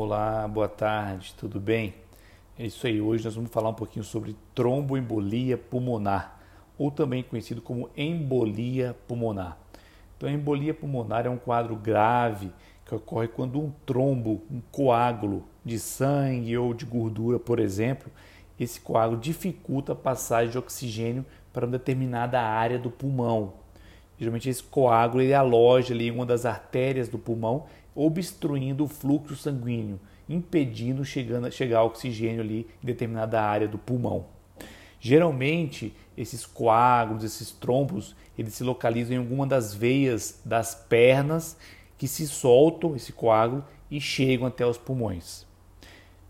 [0.00, 1.92] Olá, boa tarde, tudo bem?
[2.56, 6.40] É isso aí, hoje nós vamos falar um pouquinho sobre tromboembolia pulmonar,
[6.78, 9.58] ou também conhecido como embolia pulmonar.
[10.16, 12.52] Então, a embolia pulmonar é um quadro grave
[12.86, 18.08] que ocorre quando um trombo, um coágulo de sangue ou de gordura, por exemplo,
[18.56, 23.54] esse coágulo dificulta a passagem de oxigênio para uma determinada área do pulmão.
[24.16, 27.66] Geralmente esse coágulo ele aloja ali em uma das artérias do pulmão,
[27.98, 29.98] obstruindo o fluxo sanguíneo,
[30.28, 34.26] impedindo chegando, chegar oxigênio ali em determinada área do pulmão.
[35.00, 41.56] Geralmente esses coágulos, esses trombos, eles se localizam em alguma das veias das pernas
[41.96, 45.44] que se soltam esse coágulo e chegam até os pulmões.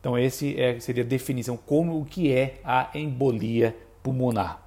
[0.00, 4.62] Então esse é, seria a definição como o que é a embolia pulmonar.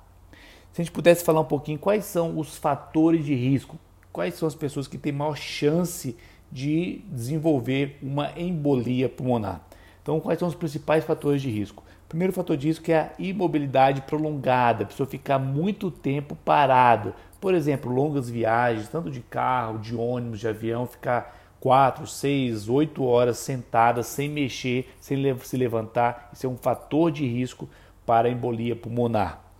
[0.71, 3.77] Se a gente pudesse falar um pouquinho quais são os fatores de risco,
[4.11, 6.15] quais são as pessoas que têm maior chance
[6.51, 9.61] de desenvolver uma embolia pulmonar.
[10.01, 11.83] Então, quais são os principais fatores de risco?
[12.09, 17.13] Primeiro fator de risco é a imobilidade prolongada, a pessoa ficar muito tempo parado.
[17.39, 23.04] Por exemplo, longas viagens, tanto de carro, de ônibus, de avião, ficar 4, 6, 8
[23.04, 26.31] horas sentada, sem mexer, sem se levantar.
[26.33, 27.70] Isso é um fator de risco
[28.05, 29.51] para a embolia pulmonar.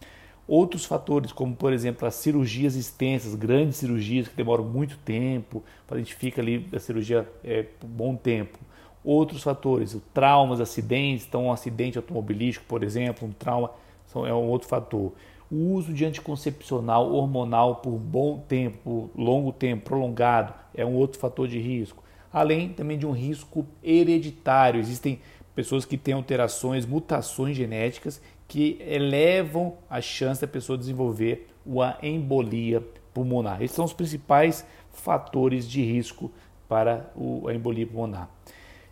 [0.53, 5.97] Outros fatores, como por exemplo as cirurgias extensas, grandes cirurgias que demoram muito tempo, a
[5.97, 8.59] gente fica ali da cirurgia é, por bom tempo.
[9.02, 13.72] Outros fatores, traumas, acidentes, então um acidente automobilístico, por exemplo, um trauma
[14.13, 15.13] é um outro fator.
[15.49, 21.47] O uso de anticoncepcional hormonal por bom tempo, longo tempo, prolongado, é um outro fator
[21.47, 22.03] de risco.
[22.29, 24.81] Além também de um risco hereditário.
[24.81, 25.22] Existem
[25.55, 32.83] pessoas que têm alterações, mutações genéticas que elevam a chance da pessoa desenvolver uma embolia
[33.13, 33.61] pulmonar.
[33.61, 36.31] Esses são os principais fatores de risco
[36.67, 37.11] para
[37.47, 38.29] a embolia pulmonar.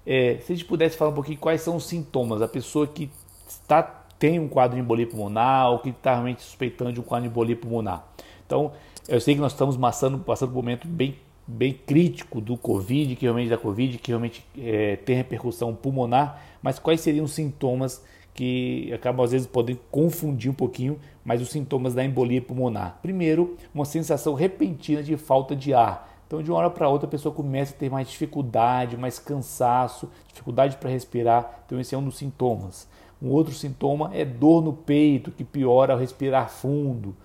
[0.05, 3.09] É, se a gente pudesse falar um pouquinho quais são os sintomas, a pessoa que
[3.47, 3.83] está,
[4.17, 7.31] tem um quadro de embolia pulmonar ou que está realmente suspeitando de um quadro de
[7.31, 8.05] embolia pulmonar.
[8.45, 8.71] Então,
[9.07, 11.15] eu sei que nós estamos passando, passando por um momento bem,
[11.49, 16.77] bem crítico do Covid, que realmente da Covid, que realmente é, tem repercussão pulmonar, mas
[16.77, 21.93] quais seriam os sintomas que acabam às vezes podem confundir um pouquinho, mas os sintomas
[21.93, 22.99] da embolia pulmonar.
[23.01, 26.07] Primeiro, uma sensação repentina de falta de ar.
[26.27, 30.07] Então, de uma hora para outra, a pessoa começa a ter mais dificuldade, mais cansaço,
[30.27, 31.63] dificuldade para respirar.
[31.65, 32.87] Então, esse é um dos sintomas.
[33.21, 37.15] Um outro sintoma é dor no peito, que piora ao respirar fundo.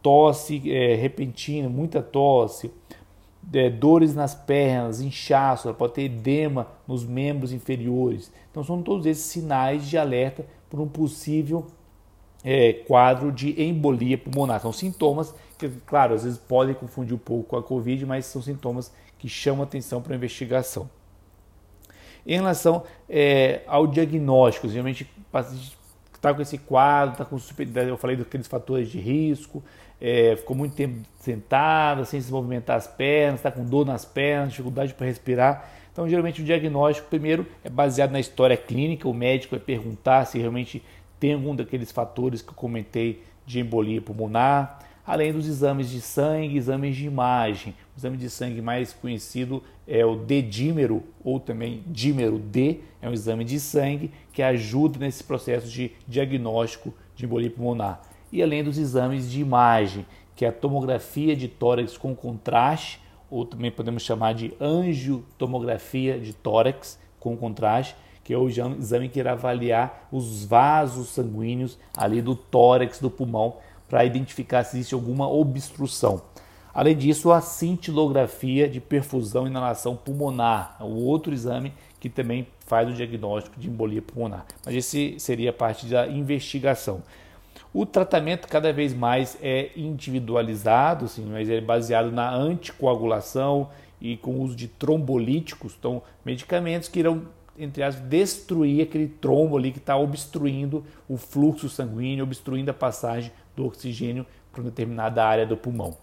[0.00, 2.68] Tosse é, repentina, muita tosse
[3.52, 8.32] é, dores nas pernas, inchaço, ela pode ter edema nos membros inferiores.
[8.50, 11.66] Então, são todos esses sinais de alerta por um possível
[12.44, 14.60] é, quadro de embolia pulmonar.
[14.60, 18.42] São sintomas que, claro, às vezes podem confundir um pouco com a Covid, mas são
[18.42, 20.88] sintomas que chamam atenção para a investigação.
[22.26, 25.08] Em relação é, ao diagnóstico, geralmente
[26.22, 27.36] está com esse quadro, está com
[27.88, 29.60] eu falei daqueles fatores de risco,
[30.00, 34.50] é, ficou muito tempo sentado, sem se movimentar as pernas, está com dor nas pernas,
[34.50, 35.68] dificuldade para respirar.
[35.92, 39.08] Então, geralmente, o diagnóstico, primeiro, é baseado na história clínica.
[39.08, 40.82] O médico vai perguntar se realmente
[41.18, 46.56] tem algum daqueles fatores que eu comentei de embolia pulmonar, além dos exames de sangue,
[46.56, 47.74] exames de imagem.
[47.94, 53.12] O exame de sangue mais conhecido é o D-dímero, ou também dímero D, é um
[53.12, 58.00] exame de sangue que ajuda nesse processo de diagnóstico de embolia pulmonar.
[58.30, 63.44] E além dos exames de imagem, que é a tomografia de tórax com contraste, ou
[63.44, 69.32] também podemos chamar de angiotomografia de tórax com contraste, que é o exame que irá
[69.32, 73.56] avaliar os vasos sanguíneos ali do tórax do pulmão
[73.92, 76.22] para identificar se existe alguma obstrução.
[76.72, 82.46] Além disso, a cintilografia de perfusão e inalação pulmonar, é o outro exame que também
[82.66, 84.46] faz o diagnóstico de embolia pulmonar.
[84.64, 87.02] Mas esse seria a parte da investigação.
[87.70, 93.68] O tratamento cada vez mais é individualizado, sim, mas é baseado na anticoagulação
[94.00, 97.26] e com o uso de trombolíticos, então medicamentos que irão
[97.58, 103.32] entre aspas, destruir aquele trombo ali que está obstruindo o fluxo sanguíneo, obstruindo a passagem
[103.54, 105.96] do oxigênio para uma determinada área do pulmão.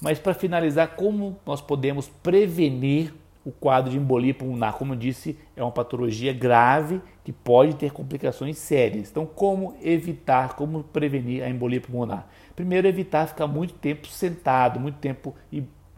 [0.00, 4.74] Mas para finalizar, como nós podemos prevenir o quadro de embolia pulmonar?
[4.74, 9.10] Como eu disse, é uma patologia grave que pode ter complicações sérias.
[9.10, 12.28] Então, como evitar, como prevenir a embolia pulmonar?
[12.54, 15.34] Primeiro, evitar ficar muito tempo sentado, muito tempo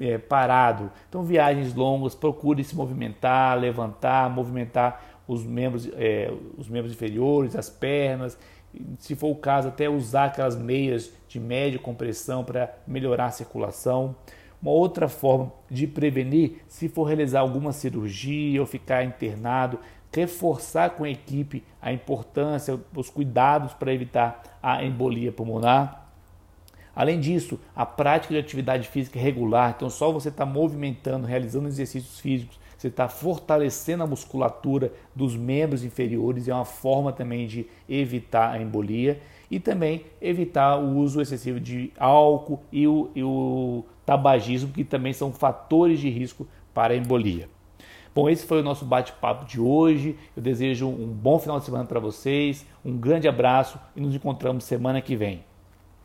[0.00, 0.90] é, parado.
[1.08, 7.70] Então, viagens longas, procure se movimentar, levantar, movimentar os membros, é, os membros inferiores, as
[7.70, 8.38] pernas.
[8.98, 14.16] Se for o caso, até usar aquelas meias de média compressão para melhorar a circulação.
[14.60, 19.78] Uma outra forma de prevenir, se for realizar alguma cirurgia ou ficar internado,
[20.12, 26.03] reforçar com a equipe a importância, os cuidados para evitar a embolia pulmonar.
[26.94, 32.20] Além disso, a prática de atividade física regular, então só você está movimentando, realizando exercícios
[32.20, 38.52] físicos, você está fortalecendo a musculatura dos membros inferiores, é uma forma também de evitar
[38.52, 39.20] a embolia
[39.50, 45.12] e também evitar o uso excessivo de álcool e o, e o tabagismo, que também
[45.12, 47.48] são fatores de risco para a embolia.
[48.14, 50.16] Bom, esse foi o nosso bate-papo de hoje.
[50.36, 54.64] Eu desejo um bom final de semana para vocês, um grande abraço e nos encontramos
[54.64, 55.42] semana que vem.